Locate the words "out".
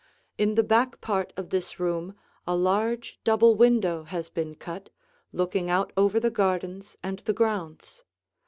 5.69-5.93